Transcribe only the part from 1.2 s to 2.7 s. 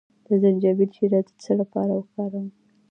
د څه لپاره وکاروم؟